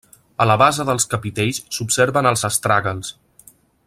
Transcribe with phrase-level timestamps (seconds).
[0.45, 3.13] A la base dels capitells s'observen els astràgals.